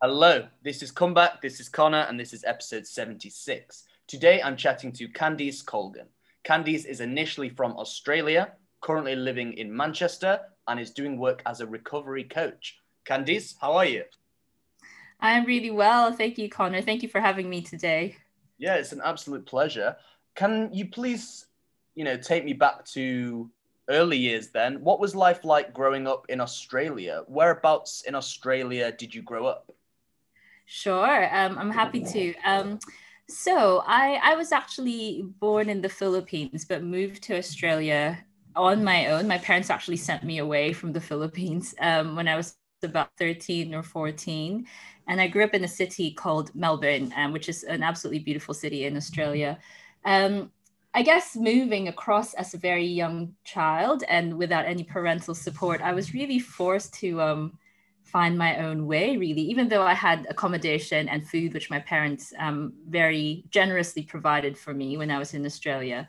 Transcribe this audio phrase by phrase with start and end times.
[0.00, 3.82] Hello, this is Comeback, this is Connor, and this is episode 76.
[4.06, 6.06] Today I'm chatting to Candice Colgan.
[6.44, 10.38] Candice is initially from Australia, currently living in Manchester,
[10.68, 12.78] and is doing work as a recovery coach.
[13.04, 14.04] Candice, how are you?
[15.18, 16.12] I'm really well.
[16.12, 16.80] Thank you, Connor.
[16.80, 18.14] Thank you for having me today.
[18.56, 19.96] Yeah, it's an absolute pleasure.
[20.36, 21.46] Can you please,
[21.96, 23.50] you know, take me back to
[23.88, 24.76] early years then?
[24.76, 27.24] What was life like growing up in Australia?
[27.26, 29.72] Whereabouts in Australia did you grow up?
[30.70, 32.34] Sure, um, I'm happy to.
[32.44, 32.78] Um,
[33.26, 38.18] so I, I was actually born in the Philippines, but moved to Australia
[38.54, 39.26] on my own.
[39.26, 43.74] My parents actually sent me away from the Philippines um, when I was about 13
[43.74, 44.66] or 14.
[45.08, 48.52] And I grew up in a city called Melbourne, um, which is an absolutely beautiful
[48.52, 49.58] city in Australia.
[50.04, 50.52] Um,
[50.92, 55.92] I guess moving across as a very young child and without any parental support, I
[55.92, 57.58] was really forced to um,
[58.08, 62.32] find my own way, really, even though I had accommodation and food, which my parents
[62.38, 66.08] um, very generously provided for me when I was in Australia.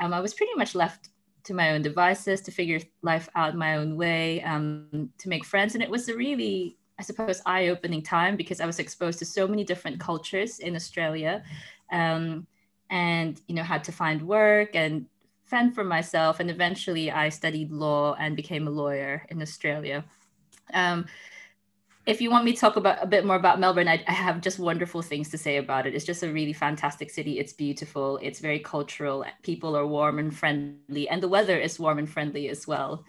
[0.00, 1.08] Um, I was pretty much left
[1.44, 5.74] to my own devices to figure life out my own way, um, to make friends.
[5.74, 9.24] And it was a really, I suppose, eye opening time because I was exposed to
[9.24, 11.42] so many different cultures in Australia.
[11.90, 12.46] Um,
[12.90, 15.06] and you know had to find work and
[15.46, 20.04] fend for myself and eventually i studied law and became a lawyer in australia
[20.74, 21.06] um,
[22.10, 24.40] if you want me to talk about a bit more about melbourne I, I, have
[24.40, 25.94] just wonderful things to say about it.
[25.94, 27.38] It's just a really fantastic city.
[27.38, 28.18] It's beautiful.
[28.20, 29.24] It's very cultural.
[29.42, 33.04] People are warm and friendly and the weather is warm and friendly as well.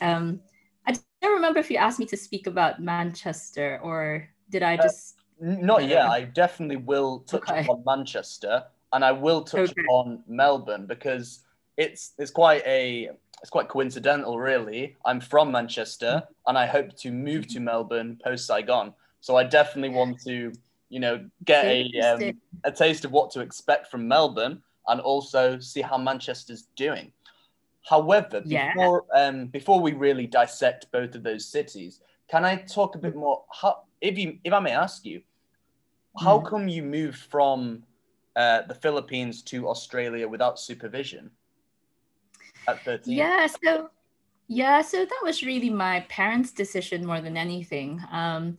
[0.00, 0.40] Um,
[0.86, 0.92] i
[1.22, 5.16] don't remember if you asked me to speak about manchester or did i uh, just
[5.40, 6.06] uh, not yet.
[6.06, 7.62] I definitely will touch okay.
[7.62, 8.64] upon manchester
[8.94, 9.82] and I will touch okay.
[9.90, 11.40] on Melbourne because
[11.76, 13.10] it's it's quite a
[13.44, 14.96] it's quite coincidental, really.
[15.04, 18.94] I'm from Manchester, and I hope to move to Melbourne post Saigon.
[19.20, 20.50] So I definitely want to,
[20.88, 25.58] you know, get a um, a taste of what to expect from Melbourne, and also
[25.58, 27.12] see how Manchester's doing.
[27.82, 29.26] However, before yeah.
[29.26, 33.44] um, before we really dissect both of those cities, can I talk a bit more?
[33.52, 35.20] How, if you if I may ask you,
[36.18, 36.48] how mm.
[36.48, 37.82] come you moved from
[38.36, 41.30] uh, the Philippines to Australia without supervision
[42.68, 43.14] at 13?
[43.14, 43.90] Yeah, so
[44.46, 48.02] yeah, so that was really my parents' decision more than anything.
[48.10, 48.58] Um,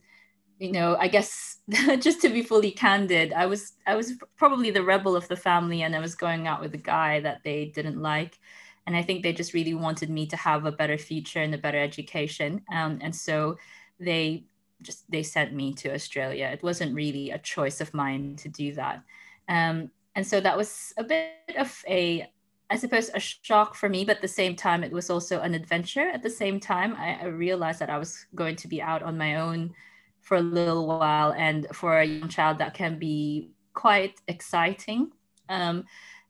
[0.58, 1.58] you know, I guess
[2.00, 5.82] just to be fully candid, I was I was probably the rebel of the family,
[5.82, 8.38] and I was going out with a guy that they didn't like,
[8.86, 11.58] and I think they just really wanted me to have a better future and a
[11.58, 13.58] better education, um, and so
[14.00, 14.44] they
[14.82, 16.50] just they sent me to Australia.
[16.52, 19.02] It wasn't really a choice of mine to do that.
[19.48, 22.30] Um, and so that was a bit of a,
[22.68, 25.54] I suppose, a shock for me, but at the same time, it was also an
[25.54, 26.08] adventure.
[26.08, 29.16] At the same time, I, I realized that I was going to be out on
[29.16, 29.72] my own
[30.20, 31.32] for a little while.
[31.32, 35.12] And for a young child, that can be quite exciting.
[35.48, 35.84] Um,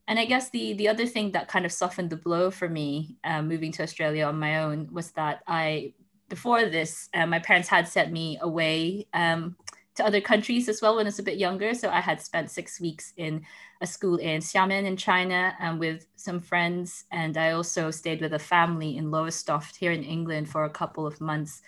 [0.09, 3.17] and I guess the the other thing that kind of softened the blow for me
[3.25, 5.95] uh, moving to Australia on my own was that I
[6.29, 9.57] before this uh, my parents had sent me away um,
[9.97, 11.75] to other countries as well when I was a bit younger.
[11.75, 13.45] So I had spent six weeks in
[13.81, 17.05] a school in Xiamen in China and with some friends.
[17.11, 21.07] And I also stayed with a family in Lowestoft here in England for a couple
[21.07, 21.63] of months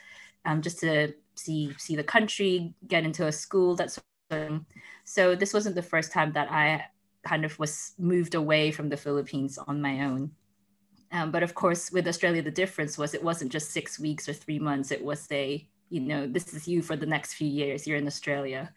[0.45, 3.75] um, just to see see the country, get into a school.
[3.75, 3.99] That's
[5.05, 6.85] so this wasn't the first time that I
[7.25, 10.33] kind of was moved away from the Philippines on my own.
[11.13, 14.35] Um, but of course, with Australia, the difference was it wasn't just six weeks or
[14.35, 14.91] three months.
[14.91, 17.87] It was a you know this is you for the next few years.
[17.87, 18.73] You're in australia.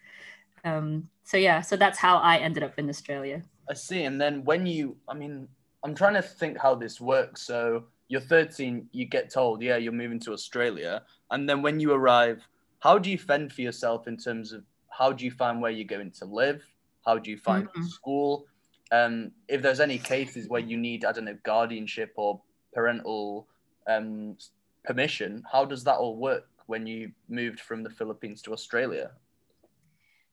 [0.64, 3.42] Um, so yeah so that's how i ended up in australia.
[3.68, 4.04] I see.
[4.04, 5.48] And then when you i mean
[5.84, 7.42] i'm trying to think how this works.
[7.42, 11.02] So you're 13 you get told yeah you're moving to australia.
[11.30, 12.46] And then when you arrive
[12.80, 15.86] how do you fend for yourself in terms of how do you find where you're
[15.86, 16.62] going to live?
[17.06, 17.84] How do you find mm-hmm.
[17.84, 18.46] school?
[18.92, 22.42] Um, if there's any cases where you need i don't know guardianship or
[22.74, 23.48] parental
[23.88, 24.36] um,
[24.84, 29.12] permission how does that all work when you moved from the Philippines to Australia?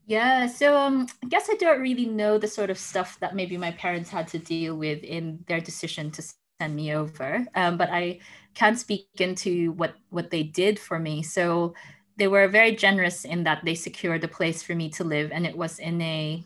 [0.05, 3.57] Yeah, so um, I guess I don't really know the sort of stuff that maybe
[3.57, 6.23] my parents had to deal with in their decision to
[6.59, 8.19] send me over, um, but I
[8.55, 11.21] can speak into what what they did for me.
[11.21, 11.75] So
[12.17, 15.45] they were very generous in that they secured a place for me to live, and
[15.45, 16.43] it was in a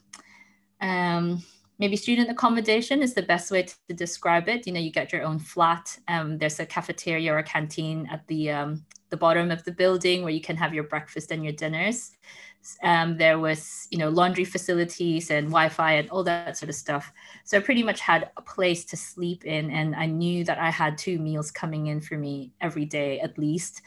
[0.81, 1.41] um,
[1.83, 4.65] maybe student accommodation is the best way to describe it.
[4.65, 5.99] You know, you get your own flat.
[6.07, 10.23] Um, there's a cafeteria or a canteen at the um, the bottom of the building
[10.23, 12.15] where you can have your breakfast and your dinners.
[12.83, 17.11] Um, there was, you know, laundry facilities and Wi-Fi and all that sort of stuff.
[17.43, 20.69] So I pretty much had a place to sleep in, and I knew that I
[20.69, 23.81] had two meals coming in for me every day at least.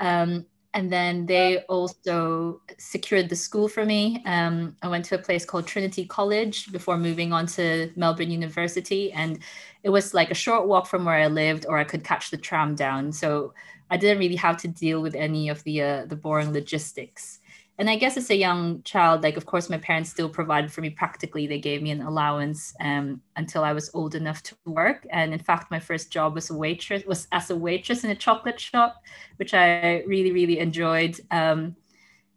[0.00, 0.44] Um,
[0.78, 4.22] and then they also secured the school for me.
[4.24, 9.12] Um, I went to a place called Trinity College before moving on to Melbourne University,
[9.12, 9.40] and
[9.82, 12.36] it was like a short walk from where I lived, or I could catch the
[12.36, 13.10] tram down.
[13.10, 13.54] So
[13.90, 17.40] I didn't really have to deal with any of the uh, the boring logistics
[17.78, 20.80] and I guess as a young child, like of course my parents still provided for
[20.80, 21.46] me practically.
[21.46, 25.06] They gave me an allowance um, until I was old enough to work.
[25.10, 28.16] And in fact, my first job was a waitress was as a waitress in a
[28.16, 28.96] chocolate shop,
[29.36, 31.20] which I really really enjoyed.
[31.30, 31.76] Um,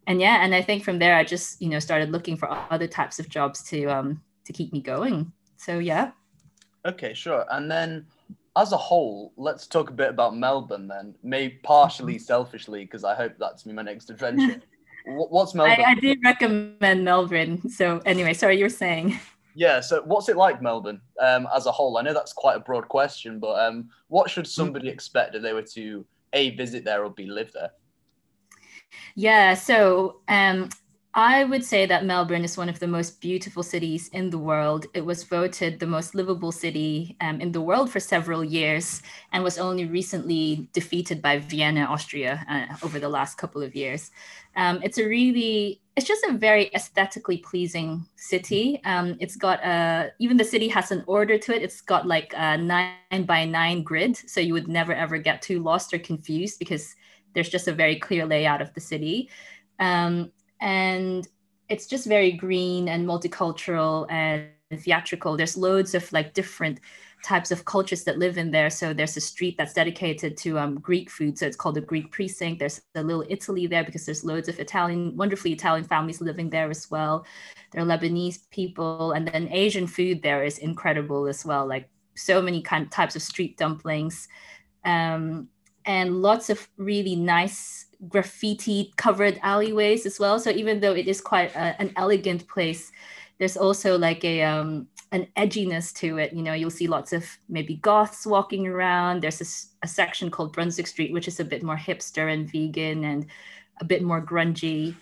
[0.05, 2.87] and yeah, and I think from there I just you know started looking for other
[2.87, 5.31] types of jobs to um, to keep me going.
[5.57, 6.11] So yeah.
[6.85, 7.45] Okay, sure.
[7.49, 8.05] And then
[8.55, 11.15] as a whole, let's talk a bit about Melbourne then.
[11.23, 12.23] Maybe partially mm-hmm.
[12.23, 14.61] selfishly, because I hope that's my next adventure.
[15.05, 15.83] What's Melbourne?
[15.85, 17.69] I, I did recommend Melbourne.
[17.69, 19.19] So anyway, sorry, you were saying.
[19.55, 19.79] Yeah.
[19.81, 21.97] So what's it like, Melbourne, um, as a whole?
[21.97, 25.53] I know that's quite a broad question, but um, what should somebody expect if they
[25.53, 27.71] were to a visit there or b live there?
[29.15, 29.53] Yeah.
[29.53, 30.69] So um,
[31.13, 34.85] I would say that Melbourne is one of the most beautiful cities in the world.
[34.93, 39.01] It was voted the most livable city um, in the world for several years
[39.33, 44.11] and was only recently defeated by Vienna, Austria, uh, over the last couple of years.
[44.55, 48.79] Um, it's a really, it's just a very aesthetically pleasing city.
[48.85, 51.61] Um, it's got a, even the city has an order to it.
[51.61, 54.15] It's got like a nine by nine grid.
[54.15, 56.95] So you would never ever get too lost or confused because
[57.33, 59.29] there's just a very clear layout of the city.
[59.77, 60.31] Um,
[60.61, 61.27] and
[61.69, 65.35] it's just very green and multicultural and theatrical.
[65.35, 66.79] There's loads of like different
[67.23, 68.69] types of cultures that live in there.
[68.69, 71.37] So there's a street that's dedicated to um, Greek food.
[71.37, 72.59] So it's called the Greek precinct.
[72.59, 76.69] There's a little Italy there because there's loads of Italian, wonderfully Italian families living there
[76.69, 77.25] as well.
[77.71, 81.65] There are Lebanese people, and then Asian food there is incredible as well.
[81.65, 84.27] Like so many kind of types of street dumplings,
[84.83, 85.47] um,
[85.85, 90.39] and lots of really nice graffiti covered alleyways as well.
[90.39, 92.91] So even though it is quite a, an elegant place,
[93.37, 96.33] there's also like a um, an edginess to it.
[96.33, 99.21] You know, you'll see lots of maybe goths walking around.
[99.21, 103.03] There's a, a section called Brunswick Street, which is a bit more hipster and vegan
[103.03, 103.25] and
[103.79, 104.95] a bit more grungy.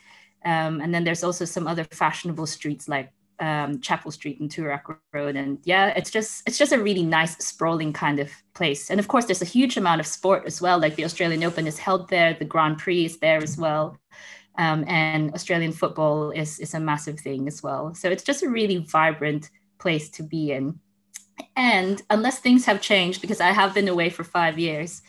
[0.46, 4.84] Um, and then there's also some other fashionable streets like um, Chapel Street and Toorak
[5.14, 8.90] Road, and yeah, it's just it's just a really nice sprawling kind of place.
[8.90, 10.80] And of course, there's a huge amount of sport as well.
[10.80, 13.98] Like the Australian Open is held there, the Grand Prix is there as well,
[14.58, 17.94] um, and Australian football is is a massive thing as well.
[17.94, 19.50] So it's just a really vibrant
[19.80, 20.80] place to be in.
[21.56, 25.02] And unless things have changed, because I have been away for five years,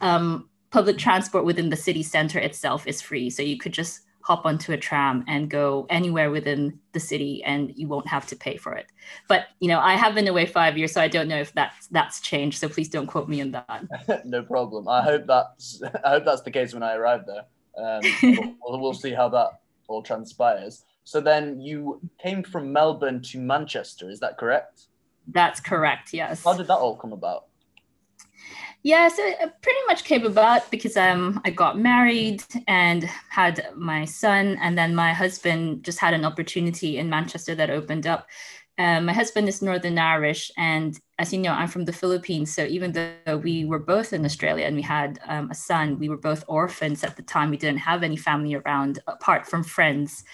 [0.00, 3.30] um, public transport within the city center itself is free.
[3.30, 7.70] So you could just hop onto a tram and go anywhere within the city and
[7.76, 8.86] you won't have to pay for it.
[9.28, 11.86] But you know i have been away five years so i don't know if that's
[11.88, 14.24] that's changed so please don't quote me on that.
[14.24, 14.88] No problem.
[14.88, 17.44] I hope that's i hope that's the case when i arrive there.
[17.76, 18.02] Um,
[18.62, 20.84] we'll, we'll see how that all transpires.
[21.04, 24.86] So then you came from melbourne to manchester is that correct?
[25.28, 26.42] That's correct yes.
[26.44, 27.44] How did that all come about
[28.84, 34.04] yeah, so it pretty much came about because um, I got married and had my
[34.04, 38.28] son, and then my husband just had an opportunity in Manchester that opened up.
[38.76, 42.54] Um, my husband is Northern Irish, and as you know, I'm from the Philippines.
[42.54, 46.10] So even though we were both in Australia and we had um, a son, we
[46.10, 47.48] were both orphans at the time.
[47.48, 50.24] We didn't have any family around apart from friends,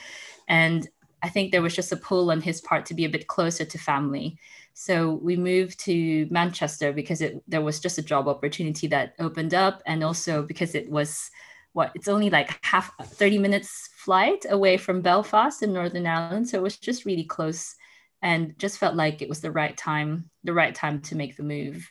[0.49, 0.89] and
[1.23, 3.65] I think there was just a pull on his part to be a bit closer
[3.65, 4.39] to family.
[4.75, 9.55] So we moved to Manchester because it there was just a job opportunity that opened
[9.55, 11.31] up, and also because it was
[11.73, 16.49] what it's only like half 30 minutes flight away from Belfast in Northern Ireland.
[16.49, 17.77] So it was just really close
[18.23, 21.43] and just felt like it was the right time, the right time to make the
[21.43, 21.91] move.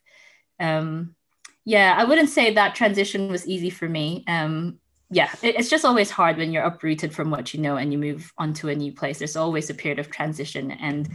[0.60, 1.16] Um,
[1.66, 4.24] yeah, I wouldn't say that transition was easy for me.
[4.28, 4.80] Um,
[5.12, 7.98] yeah, it, it's just always hard when you're uprooted from what you know and you
[7.98, 9.18] move onto a new place.
[9.18, 10.72] There's always a period of transition.
[10.72, 11.10] And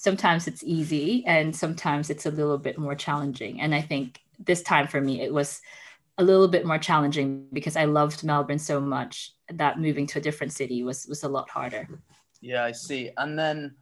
[0.00, 3.60] sometimes it's easy and sometimes it's a little bit more challenging.
[3.60, 5.60] And I think this time for me, it was
[6.16, 10.22] a little bit more challenging because I loved Melbourne so much that moving to a
[10.22, 11.86] different city was was a lot harder.
[12.40, 13.10] Yeah, I see.
[13.18, 13.74] And then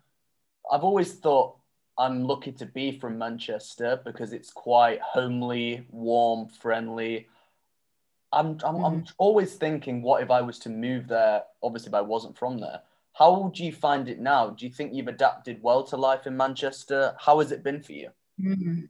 [0.68, 1.56] I've always thought
[1.96, 7.28] I'm lucky to be from Manchester because it's quite homely, warm, friendly.
[8.32, 8.84] I'm I'm, mm-hmm.
[8.84, 11.44] I'm always thinking, what if I was to move there?
[11.62, 12.80] Obviously, if I wasn't from there,
[13.18, 14.50] how do you find it now?
[14.50, 17.16] Do you think you've adapted well to life in Manchester?
[17.18, 18.10] How has it been for you?
[18.40, 18.82] Mm-hmm.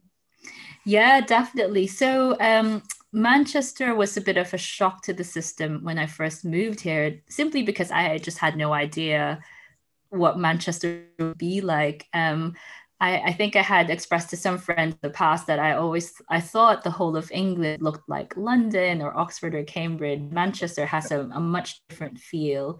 [0.85, 1.87] Yeah, definitely.
[1.87, 6.45] So, um, Manchester was a bit of a shock to the system when I first
[6.45, 9.39] moved here, simply because I just had no idea
[10.09, 12.05] what Manchester would be like.
[12.13, 12.53] Um,
[12.99, 16.13] I, I, think I had expressed to some friends in the past that I always
[16.29, 20.21] I thought the whole of England looked like London or Oxford or Cambridge.
[20.31, 22.79] Manchester has a, a much different feel.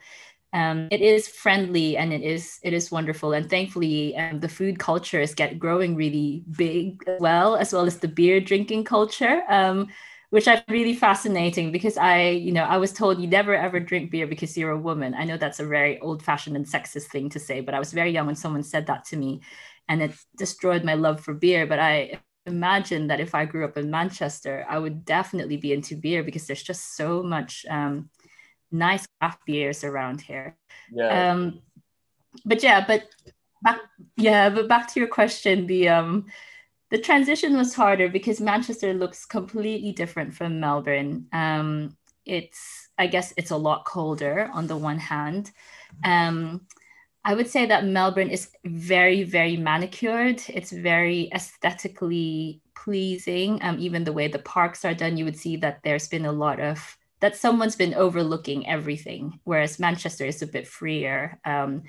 [0.51, 4.79] Um, it is friendly and it is it is wonderful and thankfully um, the food
[4.79, 9.43] culture is get growing really big as well as well as the beer drinking culture
[9.47, 9.89] um,
[10.29, 14.11] which I really fascinating because I, you know, I was told you never ever drink
[14.11, 15.15] beer because you're a woman.
[15.15, 17.93] I know that's a very old fashioned and sexist thing to say, but I was
[17.93, 19.41] very young when someone said that to me
[19.87, 21.65] and it destroyed my love for beer.
[21.65, 25.95] But I imagine that if I grew up in Manchester, I would definitely be into
[25.95, 28.09] beer because there's just so much um,
[28.71, 30.57] nice craft beers around here.
[30.91, 31.31] Yeah.
[31.31, 31.61] Um,
[32.45, 33.03] but yeah, but
[33.61, 33.79] back,
[34.17, 36.25] yeah, but back to your question, the um,
[36.89, 41.27] the transition was harder because Manchester looks completely different from Melbourne.
[41.31, 41.95] Um,
[42.25, 45.51] it's, I guess, it's a lot colder on the one hand.
[46.03, 46.67] Um,
[47.23, 50.41] I would say that Melbourne is very, very manicured.
[50.47, 53.59] It's very aesthetically pleasing.
[53.61, 56.31] Um, even the way the parks are done, you would see that there's been a
[56.31, 61.39] lot of that someone's been overlooking everything, whereas Manchester is a bit freer.
[61.45, 61.83] Um,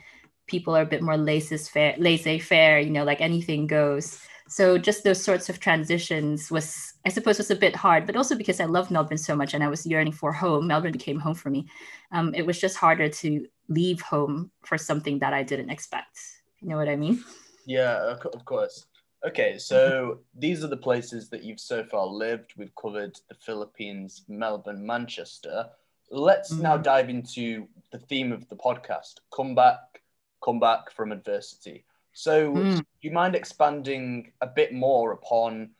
[0.46, 4.20] people are a bit more laissez-faire, laissez-faire, you know, like anything goes.
[4.48, 8.36] So just those sorts of transitions was i suppose was a bit hard but also
[8.36, 11.34] because i love melbourne so much and i was yearning for home melbourne became home
[11.34, 11.66] for me.
[12.12, 16.18] Um, it was just harder to leave home for something that i didn't expect.
[16.60, 17.22] You know what i mean?
[17.64, 18.86] Yeah of course
[19.26, 24.22] okay so these are the places that you've so far lived we've covered the philippines
[24.28, 25.66] melbourne manchester
[26.10, 26.62] let's mm-hmm.
[26.62, 30.02] now dive into the theme of the podcast come back
[30.42, 32.76] come back from adversity so, mm.
[32.76, 35.70] do you mind expanding a bit more upon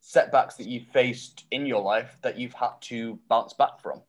[0.00, 4.02] setbacks that you've faced in your life that you've had to bounce back from?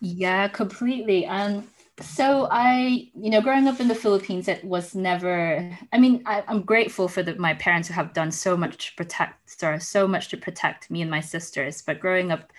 [0.00, 1.26] Yeah, completely.
[1.26, 1.68] Um,
[2.00, 5.76] so I, you know, growing up in the Philippines, it was never.
[5.92, 8.94] I mean, I, am grateful for the, my parents who have done so much to
[8.96, 11.82] protect, sorry, so much to protect me and my sisters.
[11.82, 12.52] But growing up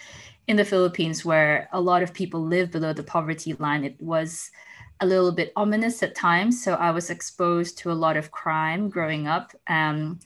[0.48, 4.52] in the Philippines, where a lot of people live below the poverty line, it was
[5.00, 6.64] a little bit ominous at times.
[6.64, 9.52] So I was exposed to a lot of crime growing up.
[9.68, 10.20] Um,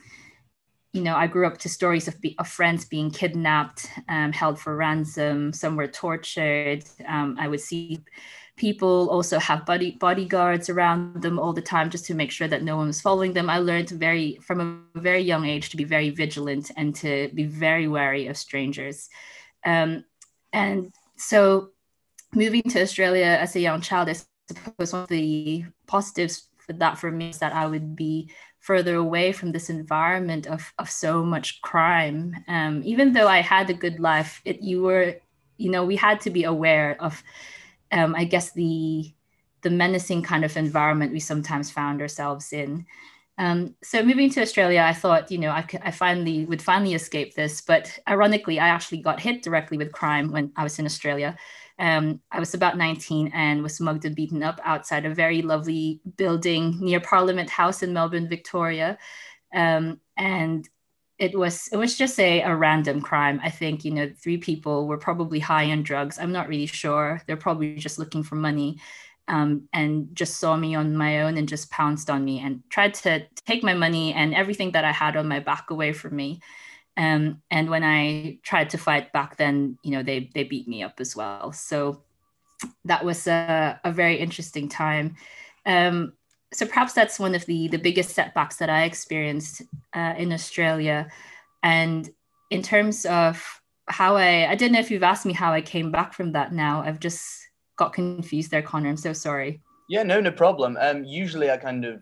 [0.91, 4.59] you know, I grew up to stories of, be, of friends being kidnapped, um, held
[4.59, 5.51] for ransom.
[5.51, 6.83] Some were tortured.
[7.05, 8.01] Um, I would see
[8.57, 12.63] people also have body bodyguards around them all the time just to make sure that
[12.63, 13.49] no one was following them.
[13.49, 17.45] I learned very from a very young age to be very vigilant and to be
[17.45, 19.09] very wary of strangers.
[19.65, 20.05] Um,
[20.53, 21.71] and so,
[22.33, 24.15] moving to Australia as a young child, I
[24.47, 28.95] suppose one of the positives for that for me is that I would be further
[28.95, 32.35] away from this environment of, of so much crime.
[32.47, 35.15] Um, even though I had a good life, it you were,
[35.57, 37.21] you know, we had to be aware of,
[37.91, 39.13] um, I guess the
[39.61, 42.85] the menacing kind of environment we sometimes found ourselves in.
[43.37, 47.33] Um, so moving to Australia, I thought, you know, I, I finally would finally escape
[47.33, 47.61] this.
[47.61, 51.35] But ironically, I actually got hit directly with crime when I was in Australia.
[51.79, 55.99] Um, I was about 19 and was mugged and beaten up outside a very lovely
[56.15, 58.97] building near Parliament House in Melbourne, Victoria.
[59.53, 60.67] Um, and
[61.17, 63.39] it was it was just a, a random crime.
[63.43, 66.19] I think you know three people were probably high on drugs.
[66.19, 67.21] I'm not really sure.
[67.25, 68.79] They're probably just looking for money.
[69.27, 72.93] Um, and just saw me on my own and just pounced on me and tried
[72.95, 76.41] to take my money and everything that I had on my back away from me.
[76.95, 80.83] Um, and when I tried to fight back, then you know they they beat me
[80.83, 81.51] up as well.
[81.53, 82.03] So
[82.85, 85.15] that was a, a very interesting time.
[85.65, 86.13] Um,
[86.53, 89.61] so perhaps that's one of the the biggest setbacks that I experienced
[89.93, 91.09] uh, in Australia.
[91.63, 92.09] And
[92.51, 95.91] in terms of how I I don't know if you've asked me how I came
[95.91, 96.53] back from that.
[96.53, 98.89] Now I've just got confused there, Connor.
[98.89, 99.61] I'm so sorry.
[99.89, 100.77] Yeah, no, no problem.
[100.79, 102.01] Um, usually I kind of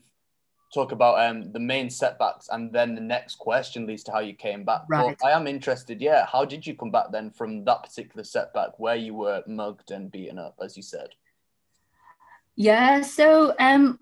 [0.73, 4.33] talk about um, the main setbacks, and then the next question leads to how you
[4.33, 4.81] came back.
[4.89, 5.15] Right.
[5.19, 6.01] But I am interested.
[6.01, 9.91] Yeah, how did you come back then from that particular setback where you were mugged
[9.91, 11.09] and beaten up, as you said?
[12.55, 13.01] Yeah.
[13.01, 13.99] So um,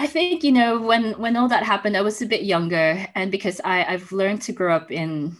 [0.00, 3.30] I think you know when when all that happened, I was a bit younger, and
[3.30, 5.36] because I I've learned to grow up in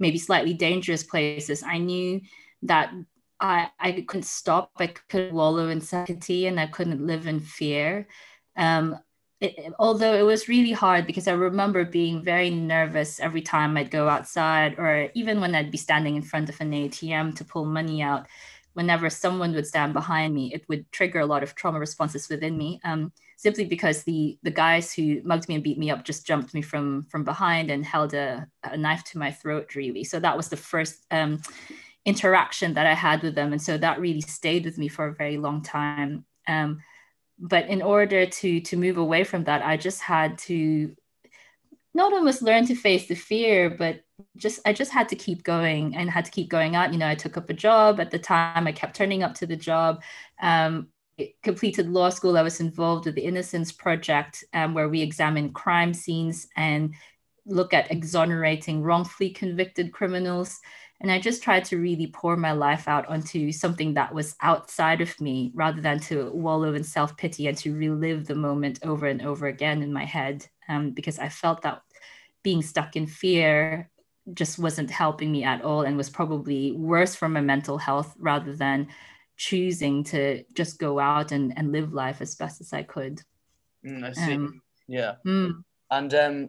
[0.00, 2.20] maybe slightly dangerous places, I knew
[2.62, 2.92] that
[3.38, 4.72] I I couldn't stop.
[4.76, 8.08] I couldn't wallow in security, and I couldn't live in fear.
[8.56, 8.98] Um,
[9.40, 13.92] it, although it was really hard because I remember being very nervous every time I'd
[13.92, 17.66] go outside or even when I'd be standing in front of an ATM to pull
[17.66, 18.26] money out.
[18.74, 22.56] Whenever someone would stand behind me, it would trigger a lot of trauma responses within
[22.56, 22.80] me.
[22.84, 26.54] Um, simply because the the guys who mugged me and beat me up just jumped
[26.54, 29.74] me from from behind and held a, a knife to my throat.
[29.74, 31.42] Really, so that was the first um,
[32.04, 35.14] interaction that I had with them, and so that really stayed with me for a
[35.14, 36.24] very long time.
[36.46, 36.80] Um,
[37.38, 40.94] but in order to to move away from that, I just had to
[41.94, 44.02] not almost learn to face the fear, but
[44.36, 46.92] just I just had to keep going and had to keep going out.
[46.92, 48.68] You know, I took up a job at the time.
[48.68, 50.02] I kept turning up to the job.
[50.40, 50.88] Um,
[51.42, 52.36] completed law school.
[52.36, 56.94] I was involved with the Innocence Project, um, where we examine crime scenes and
[57.46, 60.60] look at exonerating wrongfully convicted criminals.
[61.00, 65.00] And I just tried to really pour my life out onto something that was outside
[65.00, 69.06] of me rather than to wallow in self pity and to relive the moment over
[69.06, 70.46] and over again in my head.
[70.68, 71.82] Um, because I felt that
[72.44, 73.90] being stuck in fear
[74.32, 78.54] just wasn't helping me at all and was probably worse for my mental health rather
[78.54, 78.86] than
[79.36, 83.22] choosing to just go out and, and live life as best as I could.
[83.84, 84.34] Mm, I see.
[84.34, 85.14] Um, yeah.
[85.26, 85.64] Mm.
[85.90, 86.48] And um,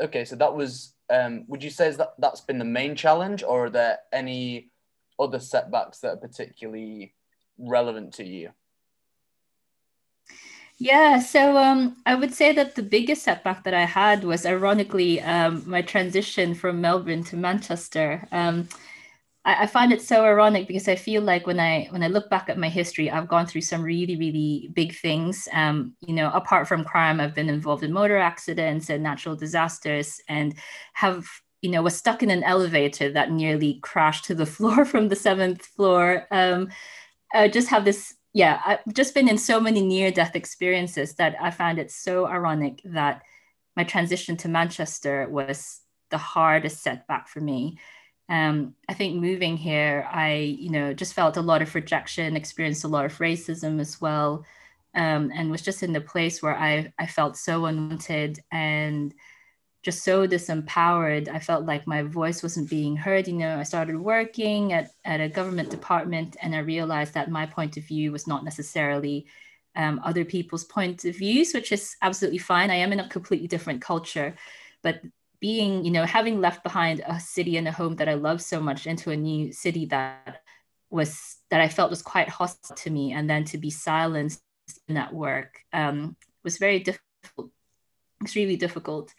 [0.00, 0.94] okay, so that was.
[1.08, 4.70] Um, would you say that that's been the main challenge, or are there any
[5.18, 7.14] other setbacks that are particularly
[7.58, 8.50] relevant to you?
[10.78, 15.20] Yeah, so um, I would say that the biggest setback that I had was, ironically,
[15.20, 18.26] um, my transition from Melbourne to Manchester.
[18.32, 18.66] Um,
[19.44, 22.28] I, I find it so ironic because I feel like when I when I look
[22.30, 25.48] back at my history, I've gone through some really really big things.
[25.52, 30.20] Um, you know, apart from crime, I've been involved in motor accidents and natural disasters,
[30.28, 30.54] and
[30.94, 31.26] have
[31.62, 35.16] you know was stuck in an elevator that nearly crashed to the floor from the
[35.16, 36.26] seventh floor.
[36.30, 36.68] Um,
[37.34, 41.34] I just have this yeah, I've just been in so many near death experiences that
[41.40, 43.22] I find it so ironic that
[43.76, 45.80] my transition to Manchester was
[46.10, 47.78] the hardest setback for me
[48.30, 52.84] um, I think moving here, I, you know, just felt a lot of rejection, experienced
[52.84, 54.44] a lot of racism as well,
[54.94, 59.12] um, and was just in the place where I, I felt so unwanted and
[59.82, 61.28] just so disempowered.
[61.28, 63.26] I felt like my voice wasn't being heard.
[63.26, 67.46] You know, I started working at, at a government department and I realized that my
[67.46, 69.26] point of view was not necessarily
[69.74, 72.70] um, other people's point of views, which is absolutely fine.
[72.70, 74.36] I am in a completely different culture,
[74.82, 75.00] but
[75.40, 78.60] being, you know, having left behind a city and a home that I love so
[78.60, 80.42] much into a new city that
[80.90, 84.42] was that I felt was quite hostile to me, and then to be silenced
[84.88, 87.50] in that work um, was very difficult,
[88.22, 89.12] extremely difficult.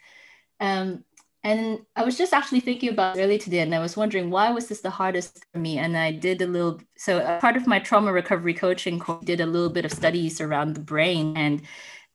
[0.60, 1.04] Um,
[1.44, 4.68] and I was just actually thinking about earlier today, and I was wondering why was
[4.68, 5.78] this the hardest for me?
[5.78, 6.80] And I did a little.
[6.96, 10.74] So part of my trauma recovery coaching course did a little bit of studies around
[10.74, 11.62] the brain, and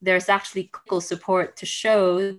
[0.01, 2.37] there's actually clinical support to show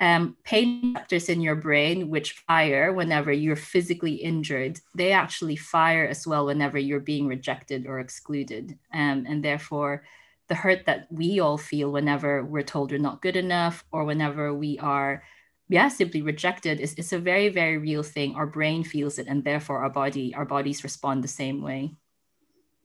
[0.00, 6.06] um, pain receptors in your brain, which fire whenever you're physically injured, they actually fire
[6.06, 8.78] as well whenever you're being rejected or excluded.
[8.92, 10.04] Um, and therefore,
[10.48, 14.54] the hurt that we all feel whenever we're told we're not good enough or whenever
[14.54, 15.24] we are,
[15.68, 18.34] yeah, simply rejected is, is a very, very real thing.
[18.34, 21.94] Our brain feels it, and therefore our body, our bodies respond the same way.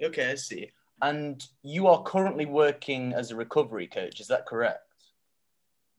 [0.02, 0.72] Okay, I see.
[1.02, 4.91] And you are currently working as a recovery coach, is that correct?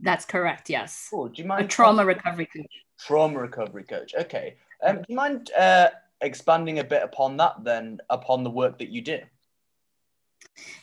[0.02, 0.68] That's correct.
[0.68, 1.08] Yes.
[1.10, 1.28] Cool.
[1.28, 1.64] Do you mind?
[1.64, 2.66] A trauma recovery coach.
[2.98, 4.14] Trauma recovery coach.
[4.18, 4.56] Okay.
[4.84, 8.88] Um, do you mind uh, expanding a bit upon that then, upon the work that
[8.88, 9.20] you do?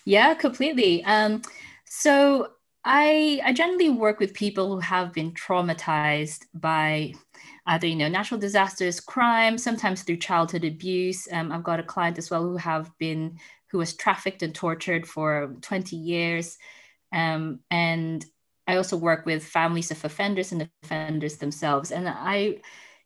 [0.05, 1.03] Yeah, completely.
[1.03, 1.41] Um,
[1.86, 2.53] so
[2.86, 7.13] I I generally work with people who have been traumatized by
[7.65, 11.27] either you know natural disasters, crime, sometimes through childhood abuse.
[11.32, 15.05] Um, I've got a client as well who have been who was trafficked and tortured
[15.05, 16.58] for 20 years.
[17.12, 18.25] Um, and
[18.69, 21.91] I also work with families of offenders and offenders themselves.
[21.91, 22.58] And I,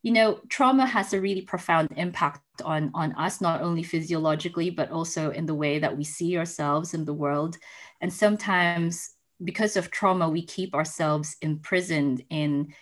[0.02, 4.91] you know, trauma has a really profound impact on, on us, not only physiologically, but
[4.91, 7.58] also in the way that we see ourselves in the world.
[8.02, 12.73] And sometimes because of trauma, we keep ourselves imprisoned in,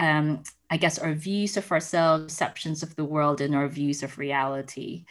[0.00, 4.18] um, I guess, our views of ourselves, perceptions of the world, and our views of
[4.18, 5.04] reality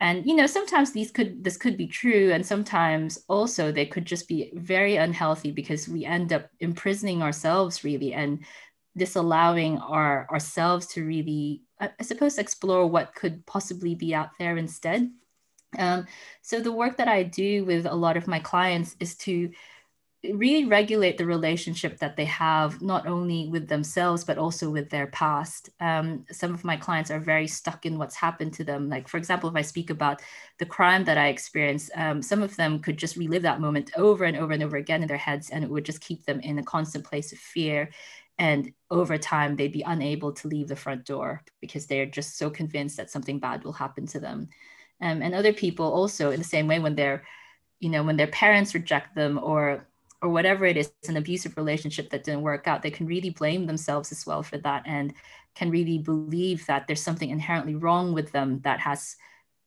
[0.00, 4.04] and you know sometimes these could this could be true and sometimes also they could
[4.04, 8.44] just be very unhealthy because we end up imprisoning ourselves really and
[8.96, 15.10] disallowing our ourselves to really i suppose explore what could possibly be out there instead.
[15.78, 16.06] Um,
[16.42, 19.50] so the work that i do with a lot of my clients is to
[20.22, 25.06] really regulate the relationship that they have not only with themselves but also with their
[25.06, 25.70] past.
[25.80, 28.90] Um, some of my clients are very stuck in what's happened to them.
[28.90, 30.20] Like for example if i speak about
[30.58, 34.24] the crime that i experienced um, some of them could just relive that moment over
[34.24, 36.58] and over and over again in their heads and it would just keep them in
[36.58, 37.90] a constant place of fear.
[38.38, 42.50] And over time they'd be unable to leave the front door because they're just so
[42.50, 44.48] convinced that something bad will happen to them.
[45.00, 47.22] Um, and other people also in the same way when they're
[47.78, 49.86] you know when their parents reject them or
[50.22, 53.66] or whatever it is, an abusive relationship that didn't work out, they can really blame
[53.66, 55.14] themselves as well for that and
[55.54, 59.16] can really believe that there's something inherently wrong with them that has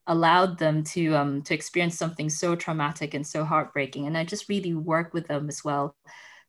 [0.08, 4.06] allowed them to um, to experience something so traumatic and so heartbreaking.
[4.08, 5.96] And I just really work with them as well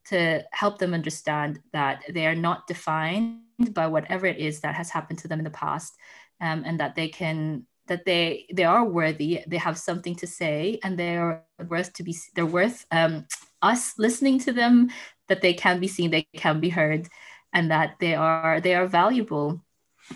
[0.07, 3.41] to help them understand that they are not defined
[3.71, 5.97] by whatever it is that has happened to them in the past,
[6.41, 9.43] um, and that they can that they they are worthy.
[9.47, 12.17] They have something to say, and they are worth to be.
[12.35, 13.27] They're worth um,
[13.65, 14.91] us listening to them.
[15.29, 17.09] That they can be seen, they can be heard,
[17.55, 19.65] and that they are they are valuable.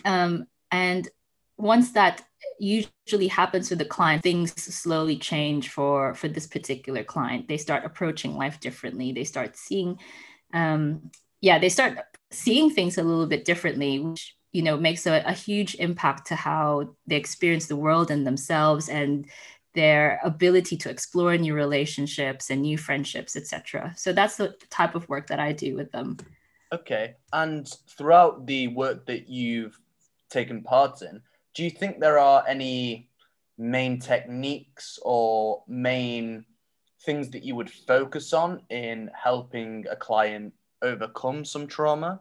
[0.05, 1.09] Um, and
[1.57, 2.23] once that
[2.61, 7.85] usually happens with the client things slowly change for for this particular client they start
[7.85, 9.99] approaching life differently they start seeing
[10.55, 11.99] um yeah they start
[12.31, 16.35] seeing things a little bit differently which you know makes a, a huge impact to
[16.37, 19.27] how they experience the world and themselves and
[19.75, 25.09] their ability to explore new relationships and new friendships etc so that's the type of
[25.09, 26.17] work that i do with them
[26.73, 29.79] okay and throughout the work that you've
[30.31, 31.21] taken part in
[31.55, 33.09] do you think there are any
[33.59, 36.45] main techniques or main
[37.05, 40.53] things that you would focus on in helping a client
[40.83, 42.21] overcome some trauma?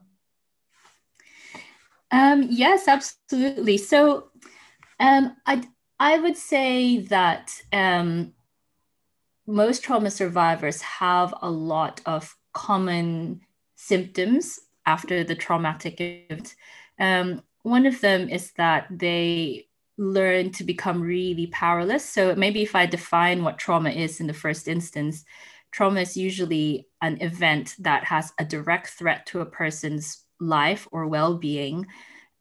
[2.09, 3.77] Um, yes, absolutely.
[3.77, 4.31] So,
[4.99, 5.61] um, I
[5.99, 8.33] I would say that um,
[9.47, 13.41] most trauma survivors have a lot of common
[13.75, 16.55] symptoms after the traumatic event.
[16.99, 22.05] Um, one of them is that they learn to become really powerless.
[22.05, 25.25] So maybe if I define what trauma is in the first instance,
[25.71, 31.07] trauma is usually an event that has a direct threat to a person's life or
[31.07, 31.87] well-being.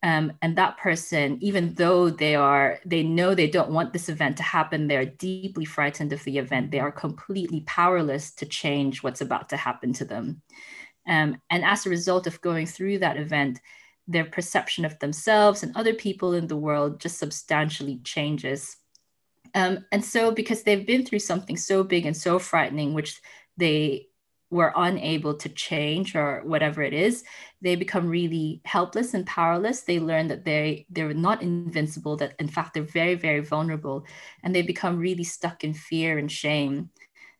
[0.06, 4.36] Um, and that person, even though they are, they know they don't want this event
[4.36, 6.70] to happen, they're deeply frightened of the event.
[6.70, 10.42] They are completely powerless to change what's about to happen to them.
[11.08, 13.60] Um, and as a result of going through that event,
[14.06, 18.76] their perception of themselves and other people in the world just substantially changes.
[19.56, 23.20] Um, and so, because they've been through something so big and so frightening, which
[23.56, 24.06] they
[24.50, 27.24] were unable to change or whatever it is,
[27.60, 29.82] they become really helpless and powerless.
[29.82, 32.16] They learn that they they're not invincible.
[32.16, 34.06] That in fact they're very very vulnerable,
[34.42, 36.90] and they become really stuck in fear and shame.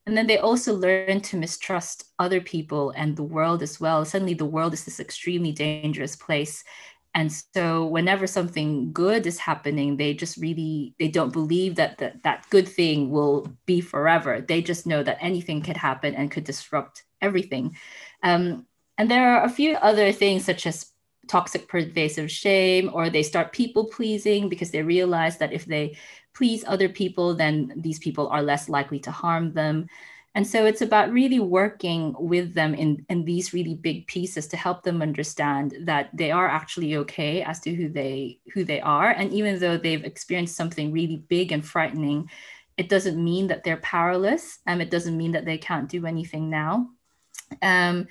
[0.07, 4.05] And then they also learn to mistrust other people and the world as well.
[4.05, 6.63] Suddenly, the world is this extremely dangerous place.
[7.17, 12.23] And so, whenever something good is happening, they just really they don't believe that that,
[12.25, 14.45] that good thing will be forever.
[14.47, 17.75] They just know that anything could happen and could disrupt everything.
[18.23, 18.67] Um,
[18.99, 20.93] and there are a few other things such as
[21.27, 25.97] toxic pervasive shame, or they start people pleasing because they realize that if they
[26.35, 29.87] please other people, then these people are less likely to harm them.
[30.37, 34.57] And so it's about really working with them in, in these really big pieces to
[34.59, 39.09] help them understand that they are actually okay as to who they who they are.
[39.09, 42.29] And even though they've experienced something really big and frightening,
[42.77, 44.59] it doesn't mean that they're powerless.
[44.67, 46.91] Um, it doesn't mean that they can't do anything now.
[47.63, 48.07] Um,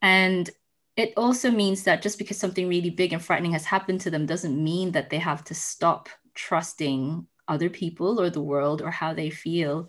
[0.00, 0.48] and
[0.96, 4.24] it also means that just because something really big and frightening has happened to them
[4.24, 9.12] doesn't mean that they have to stop trusting other people or the world or how
[9.12, 9.88] they feel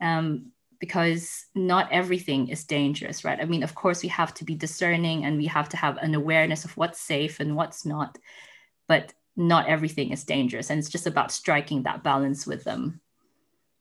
[0.00, 4.54] um, because not everything is dangerous right i mean of course we have to be
[4.54, 8.18] discerning and we have to have an awareness of what's safe and what's not
[8.86, 13.00] but not everything is dangerous and it's just about striking that balance with them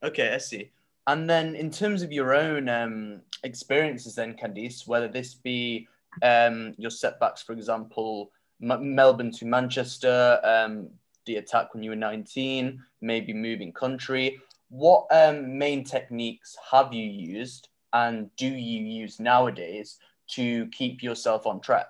[0.03, 0.71] okay i see
[1.07, 5.88] and then in terms of your own um, experiences then candice whether this be
[6.23, 8.31] um, your setbacks for example
[8.62, 10.89] M- melbourne to manchester um,
[11.27, 14.39] the attack when you were 19, maybe moving country.
[14.69, 19.97] What um, main techniques have you used and do you use nowadays
[20.32, 21.88] to keep yourself on track?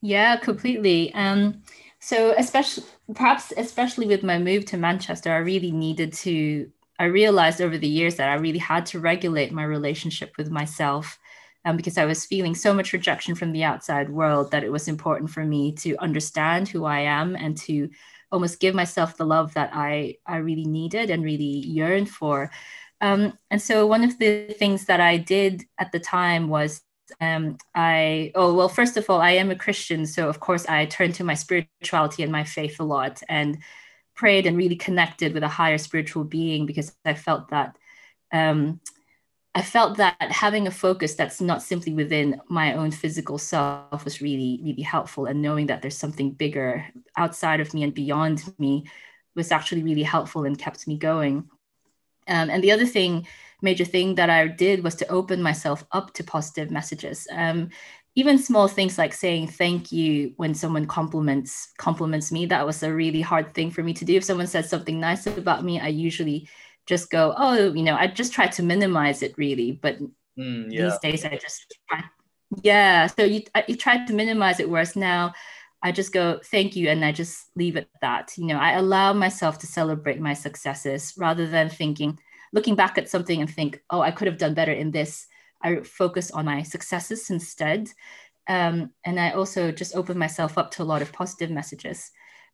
[0.00, 1.12] Yeah, completely.
[1.14, 1.62] Um,
[2.00, 7.60] so especially perhaps especially with my move to Manchester, I really needed to I realized
[7.60, 11.18] over the years that I really had to regulate my relationship with myself
[11.64, 14.88] um, because I was feeling so much rejection from the outside world that it was
[14.88, 17.88] important for me to understand who I am and to
[18.30, 22.50] almost give myself the love that I, I really needed and really yearned for.
[23.00, 26.82] Um, and so one of the things that I did at the time was
[27.20, 30.04] um, I, oh, well, first of all, I am a Christian.
[30.04, 33.58] So, of course, I turned to my spirituality and my faith a lot and
[34.14, 37.76] prayed and really connected with a higher spiritual being because I felt that
[38.32, 38.80] um,
[39.58, 44.22] I felt that having a focus that's not simply within my own physical self was
[44.22, 45.26] really, really helpful.
[45.26, 48.84] And knowing that there's something bigger outside of me and beyond me
[49.34, 51.50] was actually really helpful and kept me going.
[52.28, 53.26] Um, and the other thing,
[53.60, 57.26] major thing that I did was to open myself up to positive messages.
[57.32, 57.70] Um,
[58.14, 62.92] even small things like saying thank you when someone compliments compliments me that was a
[62.92, 65.86] really hard thing for me to do if someone says something nice about me i
[65.86, 66.48] usually
[66.88, 69.98] just go oh you know i just try to minimize it really but
[70.38, 70.84] mm, yeah.
[70.84, 72.02] these days i just try,
[72.62, 75.32] yeah so you, you try to minimize it whereas now
[75.82, 78.72] i just go thank you and i just leave it at that you know i
[78.72, 82.18] allow myself to celebrate my successes rather than thinking
[82.52, 85.28] looking back at something and think oh i could have done better in this
[85.62, 87.90] I focus on my successes instead.
[88.48, 92.10] Um, and I also just open myself up to a lot of positive messages.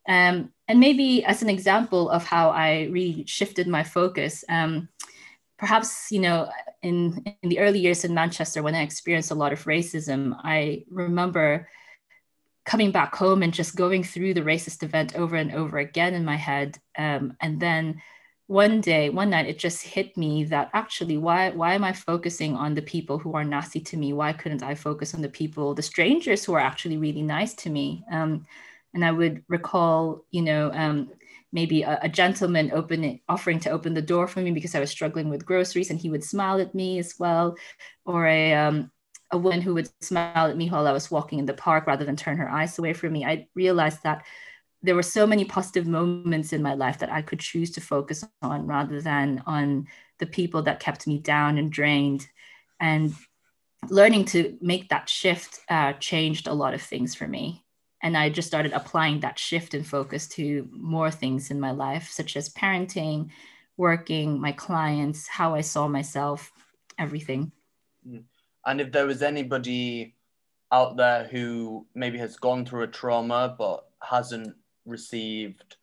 [0.09, 4.89] Um, and maybe as an example of how I really shifted my focus, um,
[5.59, 6.51] perhaps you know,
[6.83, 10.85] in in the early years in Manchester when I experienced a lot of racism, I
[10.91, 11.69] remember
[12.65, 16.25] coming back home and just going through the racist event over and over again in
[16.25, 18.01] my head, um, and then
[18.47, 22.55] one day, one night, it just hit me that actually, why why am I focusing
[22.57, 24.13] on the people who are nasty to me?
[24.13, 27.71] Why couldn't I focus on the people, the strangers who are actually really nice to
[27.71, 28.05] me?
[28.13, 28.47] Um,
[28.95, 31.11] and I would recall, you know, um,
[31.53, 34.91] maybe a, a, gentleman opening, offering to open the door for me because I was
[34.91, 37.57] struggling with groceries, and he would smile at me as well,
[38.05, 38.91] or a um,
[39.31, 42.05] a woman who would smile at me while I was walking in the park rather
[42.05, 43.25] than turn her eyes away from me.
[43.25, 44.25] I realized that
[44.83, 48.25] there were so many positive moments in my life that I could choose to focus
[48.43, 49.87] on rather than on
[50.19, 52.29] the people that kept me down and drained.
[52.79, 53.15] And
[53.89, 57.64] learning to make that shift uh, changed a lot of things for me.
[58.05, 62.11] And I just started applying that shift in focus to more things in my life,
[62.11, 63.31] such as parenting,
[63.79, 66.53] working, my clients, how I saw myself,
[66.99, 67.51] everything.
[68.07, 68.25] Mm.
[68.67, 70.15] And if there was anybody
[70.71, 75.77] out there who maybe has gone through a trauma but hasn't received,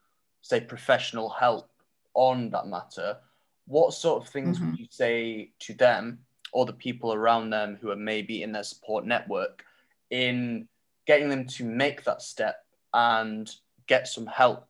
[0.43, 1.71] say, professional help
[2.13, 3.17] on that matter,
[3.65, 4.71] what sort of things mm-hmm.
[4.71, 6.19] would you say to them
[6.53, 9.63] or the people around them who are maybe in their support network
[10.11, 10.67] in
[11.05, 12.57] getting them to make that step
[12.93, 13.49] and
[13.87, 14.67] get some help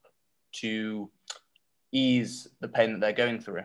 [0.53, 1.09] to
[1.91, 3.63] ease the pain that they're going through?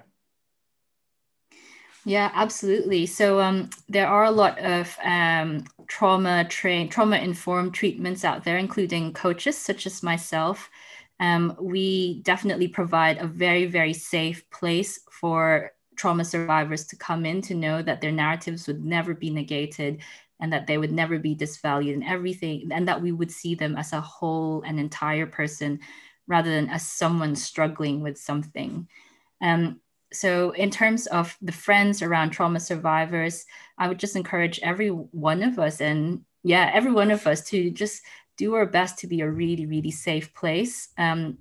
[2.04, 3.06] Yeah, absolutely.
[3.06, 8.58] So um, there are a lot of um, trauma train trauma informed treatments out there,
[8.58, 10.70] including coaches such as myself.
[11.18, 17.42] Um, we definitely provide a very very safe place for trauma survivors to come in
[17.42, 20.00] to know that their narratives would never be negated
[20.40, 23.76] and that they would never be disvalued and everything and that we would see them
[23.76, 25.80] as a whole and entire person
[26.28, 28.88] rather than as someone struggling with something.
[29.40, 29.80] Um,
[30.12, 33.44] so in terms of the friends around trauma survivors
[33.78, 37.70] i would just encourage every one of us and yeah every one of us to
[37.70, 38.02] just
[38.36, 41.36] do our best to be a really really safe place um,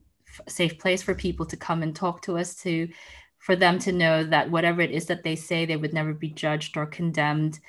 [0.47, 2.88] safe place for people to come and talk to us to
[3.39, 6.29] for them to know that whatever it is that they say they would never be
[6.29, 7.60] judged or condemned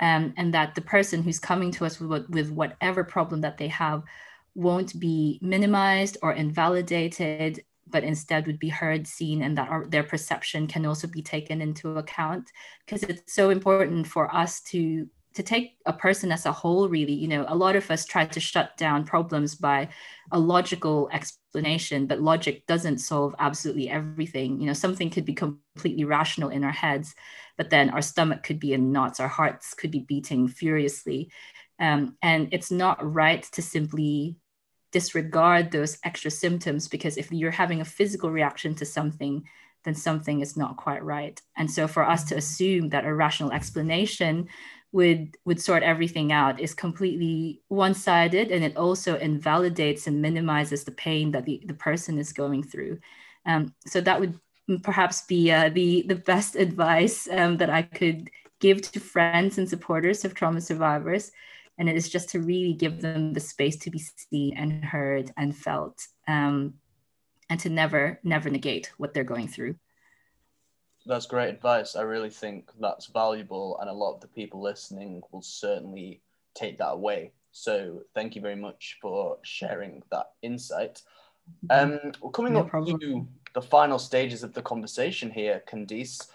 [0.00, 3.68] um, and that the person who's coming to us with, with whatever problem that they
[3.68, 4.02] have
[4.54, 10.02] won't be minimized or invalidated but instead would be heard, seen, and that our, their
[10.02, 12.50] perception can also be taken into account.
[12.84, 17.12] Because it's so important for us to to take a person as a whole really
[17.12, 19.88] you know a lot of us try to shut down problems by
[20.32, 26.04] a logical explanation but logic doesn't solve absolutely everything you know something could be completely
[26.04, 27.14] rational in our heads
[27.56, 31.30] but then our stomach could be in knots our hearts could be beating furiously
[31.80, 34.36] um, and it's not right to simply
[34.94, 39.42] disregard those extra symptoms because if you're having a physical reaction to something,
[39.82, 41.42] then something is not quite right.
[41.56, 44.48] And so for us to assume that a rational explanation
[44.94, 50.92] would would sort everything out is completely one-sided and it also invalidates and minimizes the
[50.92, 53.00] pain that the, the person is going through.
[53.44, 54.38] Um, so that would
[54.84, 58.30] perhaps be uh, the the best advice um, that I could
[58.60, 61.32] give to friends and supporters of trauma survivors
[61.76, 65.32] and it is just to really give them the space to be seen and heard
[65.36, 66.74] and felt um,
[67.50, 69.74] and to never never negate what they're going through
[71.06, 75.22] that's great advice i really think that's valuable and a lot of the people listening
[75.32, 76.20] will certainly
[76.54, 81.02] take that away so thank you very much for sharing that insight
[81.68, 82.98] um, we're coming no up problem.
[83.00, 86.28] to the final stages of the conversation here candice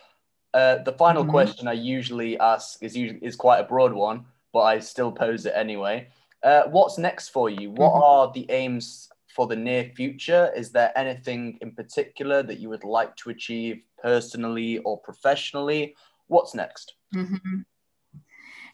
[0.54, 1.32] uh, the final mm-hmm.
[1.32, 5.46] question i usually ask is usually is quite a broad one but I still pose
[5.46, 6.08] it anyway.
[6.42, 7.72] Uh, what's next for you?
[7.72, 8.04] What mm-hmm.
[8.04, 10.52] are the aims for the near future?
[10.56, 15.96] Is there anything in particular that you would like to achieve personally or professionally?
[16.28, 16.94] What's next?
[17.16, 17.62] Mm-hmm.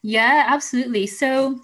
[0.01, 1.07] Yeah, absolutely.
[1.07, 1.59] So,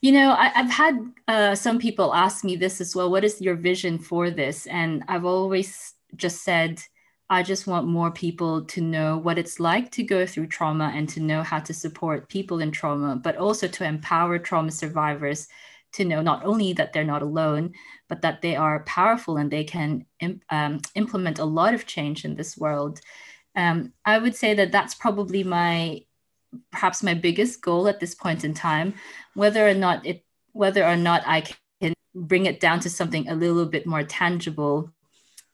[0.00, 3.10] you know, I, have had uh, some people ask me this as well.
[3.10, 4.66] What is your vision for this?
[4.66, 6.82] And I've always just said,
[7.28, 11.08] I just want more people to know what it's like to go through trauma and
[11.08, 15.48] to know how to support people in trauma, but also to empower trauma survivors
[15.96, 17.72] to know not only that they're not alone,
[18.08, 20.06] but that they are powerful and they can
[20.50, 23.00] um, implement a lot of change in this world.
[23.54, 26.02] Um, I would say that that's probably my
[26.70, 28.94] perhaps my biggest goal at this point in time.
[29.34, 31.42] Whether or not it whether or not I
[31.80, 34.90] can bring it down to something a little bit more tangible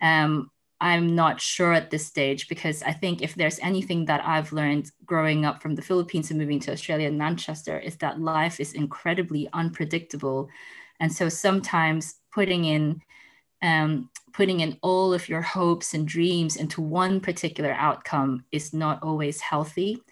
[0.01, 0.51] um,
[0.83, 4.91] I'm not sure at this stage because I think if there's anything that I've learned
[5.07, 8.73] growing up from the Philippines and moving to Australia and Manchester is that life is
[8.73, 10.49] incredibly unpredictable.
[10.99, 13.01] And so sometimes putting in
[13.63, 19.01] um, putting in all of your hopes and dreams into one particular outcome is not
[19.05, 20.03] always healthy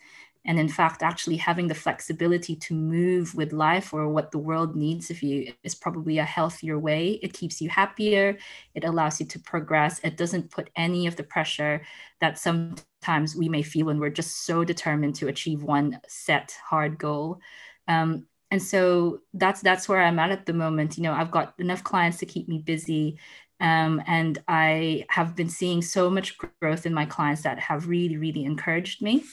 [0.44, 4.74] and in fact actually having the flexibility to move with life or what the world
[4.74, 7.20] needs of you is probably a healthier way.
[7.22, 8.38] It keeps you happier.
[8.74, 10.00] It allows you to progress.
[10.02, 11.82] It doesn't put any of the pressure
[12.20, 16.98] that sometimes we may feel when we're just so determined to achieve one set hard
[16.98, 17.40] goal.
[17.86, 20.96] Um, and so that's that's where i'm at at the moment.
[20.96, 23.18] You know i've got enough clients to keep me busy
[23.60, 28.16] um, and i have been seeing so much growth in my clients that have really
[28.16, 29.24] really encouraged me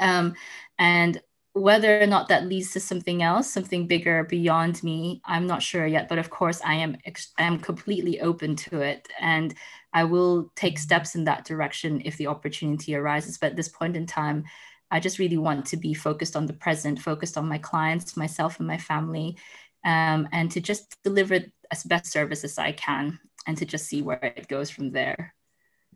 [0.00, 0.34] um,
[0.78, 1.20] and
[1.54, 5.86] whether or not that leads to something else, something bigger beyond me, I'm not sure
[5.86, 6.08] yet.
[6.08, 6.96] But of course, I am
[7.38, 9.54] I am completely open to it, and
[9.92, 13.38] I will take steps in that direction if the opportunity arises.
[13.38, 14.44] But at this point in time,
[14.90, 18.58] I just really want to be focused on the present, focused on my clients, myself,
[18.58, 19.36] and my family,
[19.84, 21.38] um, and to just deliver
[21.70, 25.34] as best service as I can, and to just see where it goes from there.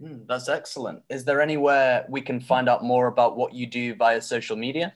[0.03, 1.03] Mm, that's excellent.
[1.09, 4.95] Is there anywhere we can find out more about what you do via social media?